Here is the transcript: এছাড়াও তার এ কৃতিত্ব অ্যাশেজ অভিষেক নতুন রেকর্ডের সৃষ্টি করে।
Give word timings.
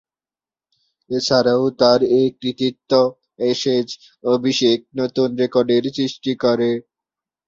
এছাড়াও 1.09 1.63
তার 1.79 1.99
এ 2.13 2.31
কৃতিত্ব 2.39 2.91
অ্যাশেজ 3.39 3.87
অভিষেক 4.27 4.77
নতুন 4.99 5.27
রেকর্ডের 5.41 5.83
সৃষ্টি 5.97 6.31
করে। 6.43 6.69